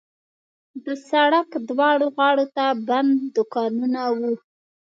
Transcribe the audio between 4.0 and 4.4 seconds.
وو.